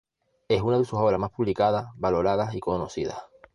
Es 0.49 0.63
una 0.63 0.79
de 0.79 0.85
sus 0.85 0.97
obras 0.97 1.19
más 1.19 1.29
publicadas, 1.31 1.91
valoradas 1.95 2.55
y 2.55 2.59
conocidas. 2.59 3.21